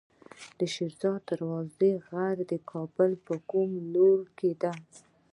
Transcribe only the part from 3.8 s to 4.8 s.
لوري دی؟